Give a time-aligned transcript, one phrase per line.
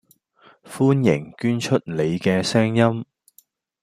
[0.63, 3.05] 歡迎捐出您既聲音